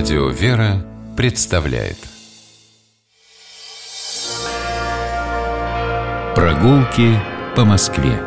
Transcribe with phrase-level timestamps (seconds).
[0.00, 0.82] Радио «Вера»
[1.14, 1.98] представляет
[6.34, 7.20] Прогулки
[7.54, 8.18] по Москве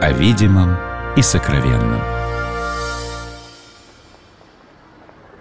[0.00, 0.76] О видимом
[1.16, 2.00] и сокровенном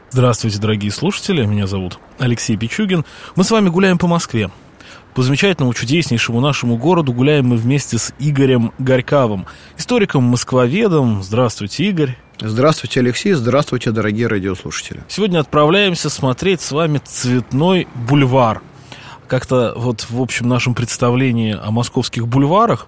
[0.09, 3.05] Здравствуйте, дорогие слушатели, меня зовут Алексей Пичугин.
[3.35, 4.49] Мы с вами гуляем по Москве.
[5.13, 9.45] По замечательному, чудеснейшему нашему городу гуляем мы вместе с Игорем Горьковым,
[9.77, 11.21] историком-москвоведом.
[11.21, 12.17] Здравствуйте, Игорь.
[12.43, 13.33] Здравствуйте, Алексей.
[13.33, 15.03] Здравствуйте, дорогие радиослушатели.
[15.07, 18.63] Сегодня отправляемся смотреть с вами цветной бульвар.
[19.27, 22.87] Как-то вот в общем нашем представлении о московских бульварах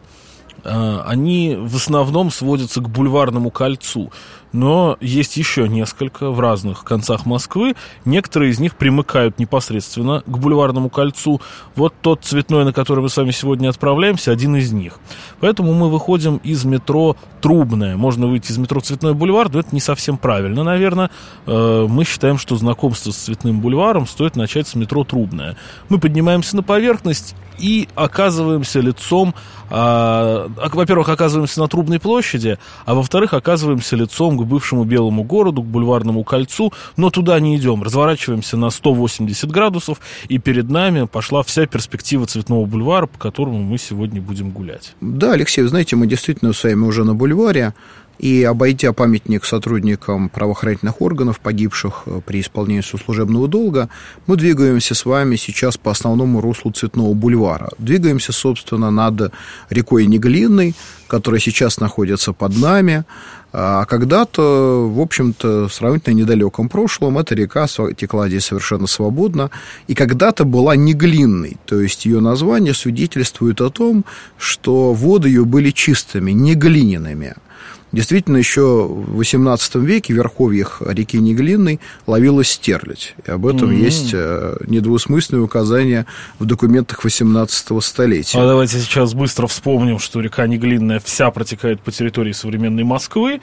[0.64, 4.12] они в основном сводятся к бульварному кольцу
[4.54, 7.76] но есть еще несколько в разных концах Москвы.
[8.06, 11.42] Некоторые из них примыкают непосредственно к бульварному кольцу.
[11.76, 15.00] Вот тот цветной, на который мы с вами сегодня отправляемся, один из них.
[15.40, 17.98] Поэтому мы выходим из метро Трубное.
[17.98, 21.10] Можно выйти из метро Цветной бульвар, но это не совсем правильно, наверное.
[21.46, 25.58] Э, мы считаем, что знакомство с Цветным бульваром стоит начать с метро Трубное.
[25.90, 29.36] Мы поднимаемся на поверхность и оказываемся лицом,
[29.70, 35.66] а, во-первых, оказываемся на Трубной площади, а во-вторых, оказываемся лицом к бывшему Белому городу, к
[35.66, 41.66] Бульварному кольцу, но туда не идем, разворачиваемся на 180 градусов, и перед нами пошла вся
[41.66, 44.96] перспектива Цветного бульвара, по которому мы сегодня будем гулять.
[45.02, 47.74] Да, Алексей, вы знаете, мы действительно с вами уже на бульваре,
[48.24, 53.90] и, обойдя памятник сотрудникам правоохранительных органов, погибших э, при исполнении служебного долга,
[54.28, 57.72] мы двигаемся с вами сейчас по основному руслу Цветного бульвара.
[57.80, 59.34] Двигаемся, собственно, над
[59.70, 60.74] рекой Неглинной,
[61.08, 63.04] которая сейчас находится под нами.
[63.52, 69.52] А когда-то, в общем-то, в сравнительно недалеком прошлом эта река текла здесь совершенно свободно,
[69.88, 74.06] и когда-то была неглинной, то есть ее название свидетельствует о том,
[74.38, 77.36] что воды ее были чистыми, неглиняными.
[77.94, 83.16] Действительно, еще в XVIII веке в верховьях реки Неглинной ловилась стерлядь.
[83.26, 83.76] И об этом mm-hmm.
[83.76, 86.08] есть э, недвусмысленное указание
[86.40, 88.40] в документах XVIII столетия.
[88.40, 93.42] А давайте сейчас быстро вспомним, что река Неглинная вся протекает по территории современной Москвы.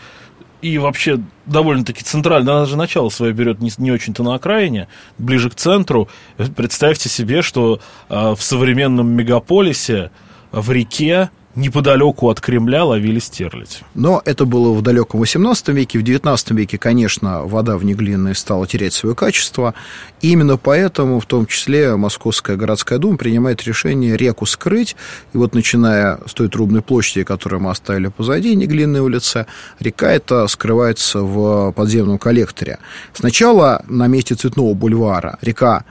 [0.63, 5.49] И вообще довольно-таки центрально, она же начало свое берет не, не очень-то на окраине, ближе
[5.49, 6.09] к центру.
[6.57, 10.11] Представьте себе, что э, в современном мегаполисе
[10.51, 11.31] в реке
[11.61, 13.83] неподалеку от Кремля ловили стерлядь.
[13.95, 15.99] Но это было в далеком 18 веке.
[15.99, 19.75] В 19 веке, конечно, вода в Неглинной стала терять свое качество.
[20.21, 24.97] И именно поэтому, в том числе, Московская городская дума принимает решение реку скрыть.
[25.33, 29.47] И вот начиная с той трубной площади, которую мы оставили позади, Неглинной улицы,
[29.79, 32.79] река эта скрывается в подземном коллекторе.
[33.13, 35.85] Сначала на месте Цветного бульвара река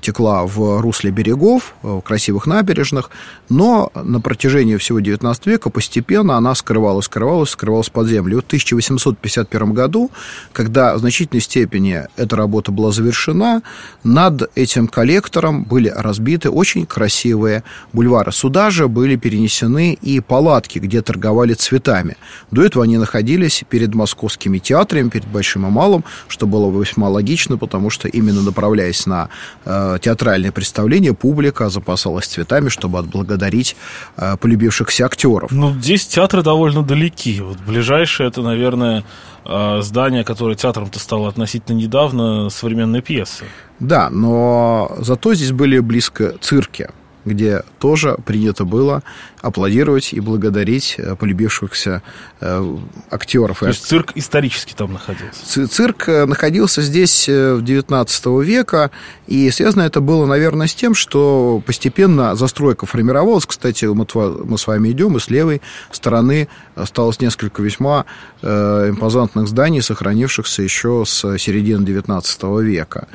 [0.00, 3.10] текла в русле берегов, э, в красивых набережных,
[3.48, 8.32] но на протяжении всего XIX века постепенно она скрывалась, скрывалась, скрывалась под землю.
[8.32, 10.10] И вот в 1851 году,
[10.52, 13.62] когда в значительной степени эта работа была завершена,
[14.02, 17.62] над этим коллектором были разбиты очень красивые
[17.92, 18.32] бульвары.
[18.32, 22.16] Сюда же были перенесены и палатки, где торговали цветами.
[22.50, 27.58] До этого они находились перед московскими театрами, перед Большим и Малым, что было весьма логично,
[27.58, 29.28] потому что именно направляясь на
[29.68, 33.76] Э, театральное представление, публика запасалась цветами, чтобы отблагодарить
[34.16, 35.50] э, полюбившихся актеров.
[35.50, 37.40] Ну, здесь театры довольно далеки.
[37.40, 39.02] Вот ближайшее это, наверное,
[39.44, 43.44] э, здание, которое театром-то стало относительно недавно, современной пьесы.
[43.80, 46.88] Да, но зато здесь были близко цирки
[47.26, 49.02] где тоже принято было
[49.42, 52.02] аплодировать и благодарить э, полюбившихся
[52.40, 52.76] э,
[53.10, 53.58] актеров.
[53.60, 55.68] То есть цирк исторически там находился?
[55.68, 58.90] Цирк э, находился здесь в XIX века,
[59.26, 63.46] и связано это было, наверное, с тем, что постепенно застройка формировалась.
[63.46, 64.06] Кстати, мы,
[64.44, 65.60] мы с вами идем, и с левой
[65.90, 68.04] стороны осталось несколько весьма
[68.42, 73.08] импозантных зданий, сохранившихся еще с середины XIX века.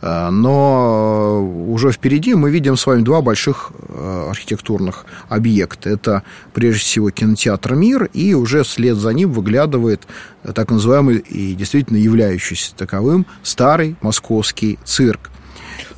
[0.00, 5.90] Э, но уже впереди мы видим с вами два больших э, архитектурных объекта.
[5.90, 6.22] Это,
[6.54, 10.06] прежде всего, кинотеатр «Мир», и уже вслед за ним выглядывает
[10.54, 15.30] так называемый и действительно являющийся таковым старый московский цирк.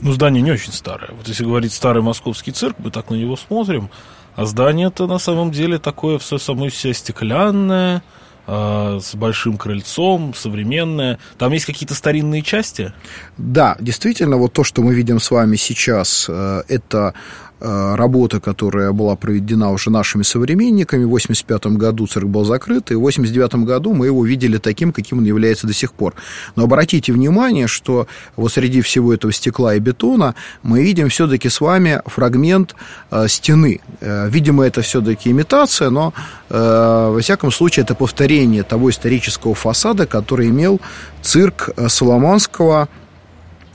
[0.00, 1.10] Ну, здание не очень старое.
[1.16, 3.90] Вот если говорить старый московский цирк, мы так на него смотрим,
[4.34, 8.02] а здание-то на самом деле такое все самое все стеклянное, Э,
[8.50, 11.18] с большим крыльцом, современная.
[11.38, 12.92] Там есть какие-то старинные части?
[13.38, 17.14] Да, действительно, вот то, что мы видим с вами сейчас, э, это Э,
[17.60, 21.04] работа, которая была проведена уже нашими современниками.
[21.04, 25.18] В 1985 году цирк был закрыт, и в 1989 году мы его видели таким, каким
[25.18, 26.14] он является до сих пор.
[26.56, 31.60] Но обратите внимание, что вот среди всего этого стекла и бетона мы видим все-таки с
[31.60, 32.74] вами фрагмент
[33.10, 33.80] э, стены.
[34.00, 36.12] Э, видимо, это все-таки имитация, но
[36.48, 40.80] э, во всяком случае это повторение того исторического фасада, который имел
[41.22, 43.00] цирк э, Соломонского Э,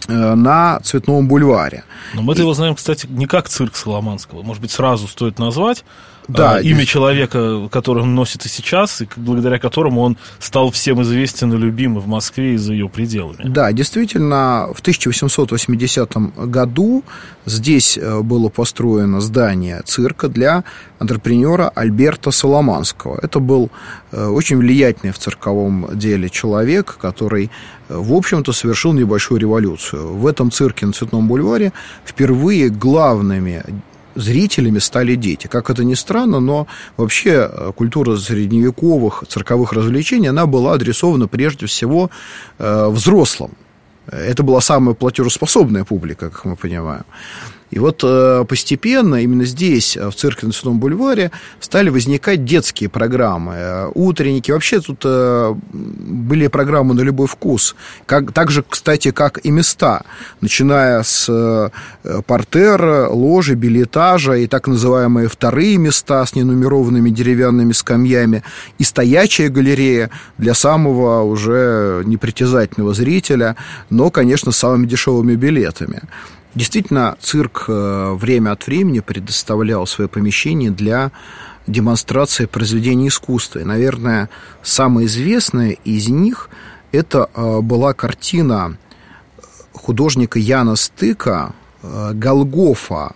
[0.08, 1.84] на Цветном бульваре.
[2.14, 2.44] Но мы-то и...
[2.44, 4.44] его знаем, кстати, не как цирк Соломанского.
[4.44, 5.84] Может быть, сразу стоит назвать
[6.28, 6.86] да, а, имя и...
[6.86, 12.00] человека, который он носит и сейчас, и благодаря которому он стал всем известен и любим
[12.00, 13.44] в Москве и за ее пределами.
[13.44, 16.16] Да, действительно, в 1880
[16.48, 17.04] году
[17.46, 20.64] здесь э, было построено здание цирка для
[21.00, 23.20] антрепренера Альберта Соломанского.
[23.22, 23.70] Это был
[24.12, 27.52] э, очень влиятельный в цирковом деле человек, который,
[27.90, 30.16] э, в общем-то, совершил небольшую революцию.
[30.16, 31.74] В этом цирке на Цветном бульваре
[32.06, 33.64] впервые главными
[34.16, 35.48] зрителями стали дети.
[35.48, 36.68] Как это ни странно, но
[36.98, 42.10] вообще э, культура средневековых цирковых развлечений, она была адресована прежде всего
[42.60, 43.52] э, взрослым.
[44.08, 47.06] Это была самая платежеспособная публика, как мы понимаем.
[47.72, 52.90] И вот э, постепенно именно здесь, э, в цирке на Святом бульваре, стали возникать детские
[52.90, 54.52] программы, э, утренники.
[54.52, 57.76] Вообще тут были программы на любой вкус.
[58.06, 60.04] Как, так же, кстати, как и места.
[60.42, 61.72] Начиная с
[62.28, 68.44] портера, ложи, билетажа и так называемые вторые места с ненумерованными деревянными скамьями
[68.78, 73.56] и стоячая галерея для самого уже непритязательного зрителя,
[73.90, 76.02] но, конечно, с самыми дешевыми билетами.
[76.56, 81.12] Действительно, цирк э, время от времени предоставлял свои помещения для
[81.68, 83.60] демонстрации произведений искусства.
[83.60, 84.30] И, наверное,
[84.64, 86.50] самая известная из них
[86.94, 88.78] это э, была картина
[89.74, 91.54] художника Яна Стыка
[91.84, 93.16] э, «Голгофа»,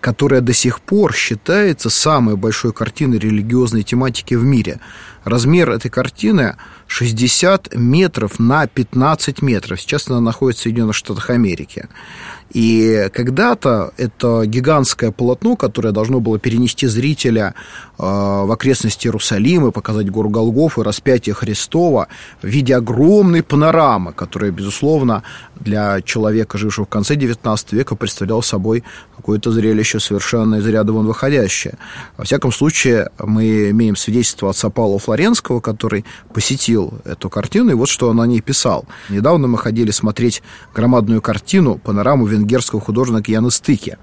[0.00, 4.80] которая до сих пор считается самой большой картиной религиозной тематики в мире.
[5.24, 6.56] Размер этой картины
[6.86, 9.80] 60 метров на 15 метров.
[9.80, 11.88] Сейчас она находится в Соединенных Штатах Америки.
[12.50, 17.54] И когда-то это гигантское полотно, которое должно было перенести зрителя
[17.98, 22.06] э, в окрестности Иерусалима, показать гору Голгоф и распятие Христова
[22.42, 25.24] в виде огромной панорамы, которая, безусловно,
[25.56, 28.84] для человека, жившего в конце XIX века, представляла собой
[29.16, 31.74] какое-то зрелище совершенно из ряда вон выходящее.
[32.16, 37.88] Во всяком случае, мы имеем свидетельство отца Павла Флоренского, который посетил эту картину, и вот
[37.88, 38.84] что он о ней писал.
[39.08, 40.42] Недавно мы ходили смотреть
[40.74, 43.96] громадную картину, панораму венгерского художника Яна Стыки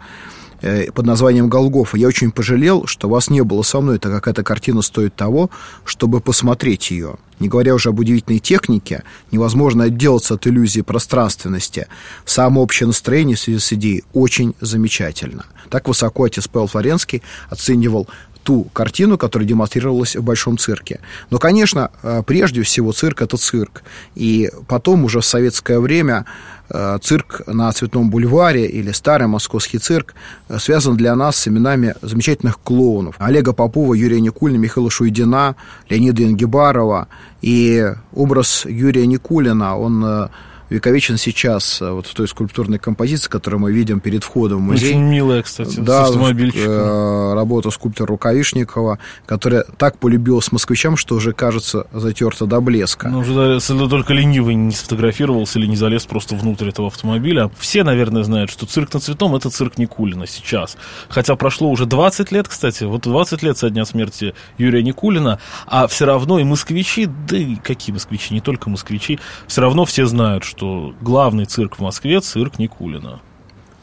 [0.61, 1.97] э, под названием «Голгофа».
[1.97, 5.49] Я очень пожалел, что вас не было со мной, так как эта картина стоит того,
[5.83, 7.17] чтобы посмотреть ее.
[7.41, 11.87] Не говоря уже об удивительной технике, невозможно отделаться от иллюзии пространственности.
[12.23, 15.45] Само общее настроение в связи с идеей очень замечательно.
[15.69, 18.07] Так высоко отец Павел Флоренский оценивал
[18.43, 20.99] ту картину, которая демонстрировалась в Большом цирке.
[21.29, 23.83] Но, конечно, э, прежде всего цирк– это цирк.
[24.15, 26.25] И потом уже в советское время
[26.69, 30.13] э, цирк на Цветном бульваре или старый московский цирк
[30.49, 33.15] э, связан для нас с именами замечательных клоунов.
[33.19, 35.55] Олега Попова, Юрия Никулина, Михаила Шуйдина,
[35.89, 37.07] Леонида Ингибарова.
[37.41, 40.29] И образ Юрия Никулина, он
[40.71, 44.91] вековечен сейчас э, вот в той скульптурной композиции, которую мы видим перед входом в музей.
[44.91, 46.71] Очень милая, кстати, да, с автомобильчиком.
[46.71, 53.09] Э, работа скульптора Рукавишникова, которая так полюбилась москвичам, что уже, кажется, затерта до блеска.
[53.09, 57.51] Ну, уже только ленивый не сфотографировался или не залез просто внутрь этого автомобиля.
[57.59, 60.77] Все, наверное, знают, что цирк на цветом– это цирк Никулина сейчас.
[61.09, 65.87] Хотя прошло уже 20 лет, кстати, вот 20 лет со дня смерти Юрия Никулина, а
[65.87, 70.45] все равно и москвичи, да и какие москвичи, не только москвичи, все равно все знают,
[70.45, 73.19] что что главный цирк в Москве– цирк Никулина.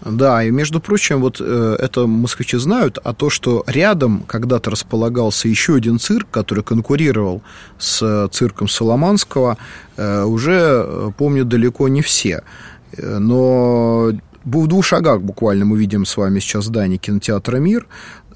[0.05, 5.49] Да, и между прочим, вот э, это москвичи знают, а то, что рядом когда-то располагался
[5.49, 7.43] еще один цирк, который конкурировал
[7.79, 9.59] с э, цирком Соломанского,
[9.97, 12.45] э, уже э, помнят далеко не все.
[12.97, 14.13] Э, но
[14.45, 17.89] в двух шагах буквально мы видим с вами сейчас здание кинотеатра «Мир»,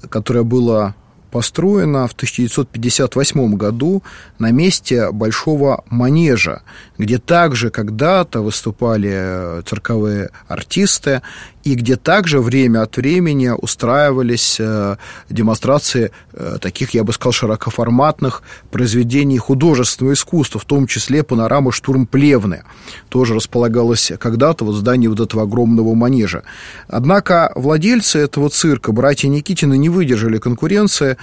[0.09, 0.95] которое было
[1.33, 4.03] построена в 1958 году
[4.37, 6.61] на месте большого манежа,
[6.99, 11.23] где также когда-то выступали э, цирковые артисты,
[11.63, 14.97] и где также время от времени устраивались э,
[15.29, 22.05] демонстрации э, таких, я бы сказал, широкоформатных произведений художественного искусства, в том числе панорама «Штурм
[22.05, 22.63] Плевны».
[23.09, 26.43] Тоже располагалась когда-то в здании вот этого огромного манежа.
[26.87, 31.17] Однако владельцы этого цирка, братья Никитины, не выдержали конкуренции,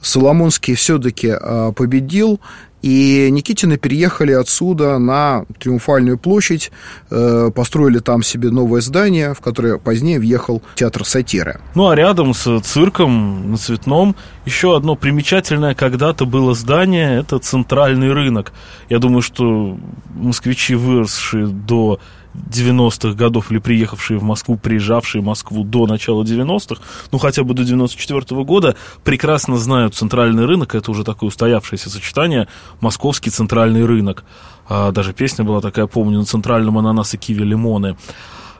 [0.00, 2.40] Соломонский все-таки э, победил
[2.82, 6.72] И Никитины переехали отсюда на Триумфальную площадь,
[7.10, 11.60] э, построили там себе новое здание, в которое позднее въехал театр сатиры.
[11.74, 18.12] Ну а рядом с цирком на Цветном еще одно примечательное когда-то было здание, это центральный
[18.12, 18.52] рынок.
[18.88, 19.78] Я думаю, что
[20.14, 22.00] москвичи, выросшие до
[22.34, 27.54] 90-х годов или приехавшие в Москву, приезжавшие в Москву до начала 90-х, ну хотя бы
[27.54, 32.48] до 94 -го года, прекрасно знают центральный рынок, это уже такое устоявшееся сочетание,
[32.80, 34.24] московский центральный рынок.
[34.68, 37.96] А, даже песня была такая, помню, на центральном ананасы, киви, лимоны.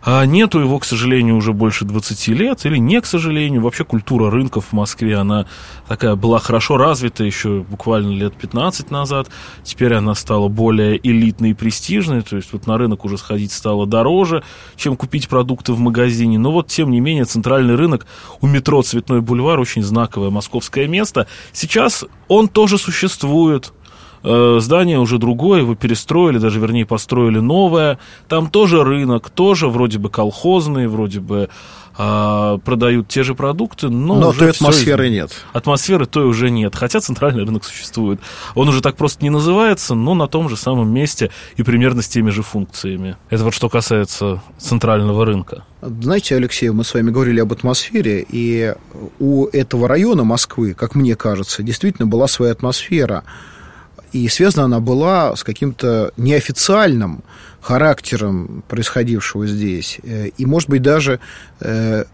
[0.04, 3.62] А нету его, к сожалению, уже больше 20 лет, или не к сожалению.
[3.62, 5.46] Вообще культура рынков в Москве, она
[5.86, 9.28] такая была хорошо развита еще буквально лет 15 назад.
[9.62, 13.86] Теперь она стала более элитной и престижной, то есть вот на рынок уже сходить стало
[13.86, 14.42] дороже,
[14.76, 16.36] чем купить продукты в магазине.
[16.36, 18.06] Но вот, тем не менее, центральный рынок
[18.40, 21.28] у метро Цветной бульвар очень знаковое московское место.
[21.52, 23.72] Сейчас он тоже существует,
[24.22, 27.98] здание уже другое, его перестроили, даже вернее построили новое.
[28.28, 31.48] Там тоже рынок, тоже вроде бы колхозный, вроде бы
[31.96, 35.12] а, продают те же продукты, но, но уже той атмосферы из...
[35.12, 35.32] нет.
[35.52, 38.20] Атмосферы той уже нет, хотя центральный рынок существует.
[38.54, 42.08] Он уже так просто не называется, но на том же самом месте и примерно с
[42.08, 43.16] теми же функциями.
[43.28, 45.64] Это вот что касается центрального рынка.
[45.82, 48.74] Знаете, Алексей, мы с вами говорили об атмосфере, и
[49.18, 53.24] у этого района Москвы, как мне кажется, действительно была своя атмосфера
[54.12, 57.22] и связана она была с каким-то неофициальным
[57.60, 59.98] характером происходившего здесь.
[60.02, 61.20] Э, и, может быть, даже
[61.60, 62.04] э,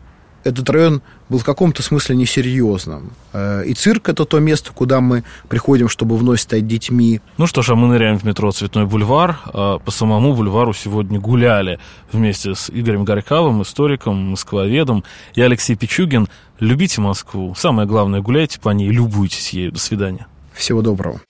[0.44, 3.12] этот район был в каком-то смысле несерьезным.
[3.32, 7.20] Э, и цирк– это то место, куда мы приходим, чтобы вновь стать детьми.
[7.36, 9.40] Ну что ж, а мы ныряем в метро «Цветной бульвар».
[9.46, 11.78] А по самому бульвару сегодня гуляли
[12.12, 15.04] вместе с Игорем Горьковым, историком, москвоведом.
[15.34, 16.28] Я Алексей Пичугин.
[16.60, 17.54] Любите Москву.
[17.56, 19.72] Самое главное, гуляйте по ней, любуйтесь ею.
[19.72, 20.26] До свидания.
[20.52, 21.20] Всего доброго.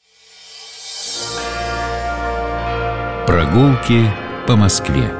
[3.28, 4.10] Прогулки
[4.46, 5.12] по Москве.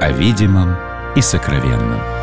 [0.00, 0.74] О видимом
[1.14, 2.17] и сокровенном.